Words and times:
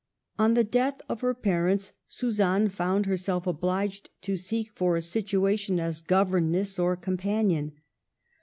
On 0.39 0.55
the 0.55 0.63
death 0.63 0.99
of 1.07 1.21
her 1.21 1.35
parents, 1.35 1.93
Suzanne 2.07 2.69
found 2.69 3.05
herself 3.05 3.45
obliged 3.45 4.09
to 4.23 4.35
seek 4.35 4.71
for 4.73 4.95
a 4.95 4.99
situation 5.03 5.79
as 5.79 6.01
gover 6.01 6.43
ness, 6.43 6.79
or 6.79 6.95
companion. 6.95 7.73